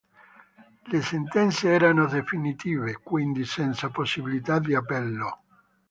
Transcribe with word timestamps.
Le 0.91 0.99
sentenze 1.03 1.69
erano 1.71 2.07
definitive, 2.07 2.97
quindi 3.03 3.45
senza 3.45 3.89
possibilità 3.91 4.57
di 4.57 4.73
appello. 4.73 5.41